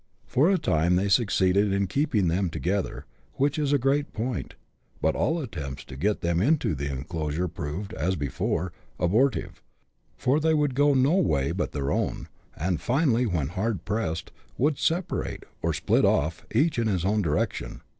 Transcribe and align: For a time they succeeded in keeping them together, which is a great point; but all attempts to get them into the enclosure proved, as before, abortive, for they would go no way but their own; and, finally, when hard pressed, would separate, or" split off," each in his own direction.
For 0.25 0.49
a 0.49 0.57
time 0.57 0.95
they 0.95 1.07
succeeded 1.09 1.71
in 1.71 1.85
keeping 1.85 2.27
them 2.27 2.49
together, 2.49 3.05
which 3.35 3.59
is 3.59 3.71
a 3.71 3.77
great 3.77 4.13
point; 4.13 4.55
but 4.99 5.15
all 5.15 5.39
attempts 5.39 5.83
to 5.85 5.95
get 5.95 6.21
them 6.21 6.41
into 6.41 6.73
the 6.73 6.91
enclosure 6.91 7.47
proved, 7.47 7.93
as 7.93 8.15
before, 8.15 8.73
abortive, 8.99 9.61
for 10.17 10.39
they 10.39 10.55
would 10.55 10.73
go 10.73 10.95
no 10.95 11.13
way 11.17 11.51
but 11.51 11.71
their 11.71 11.91
own; 11.91 12.29
and, 12.57 12.81
finally, 12.81 13.27
when 13.27 13.49
hard 13.49 13.85
pressed, 13.85 14.31
would 14.57 14.79
separate, 14.79 15.43
or" 15.61 15.71
split 15.71 16.03
off," 16.03 16.47
each 16.51 16.79
in 16.79 16.87
his 16.87 17.05
own 17.05 17.21
direction. 17.21 17.81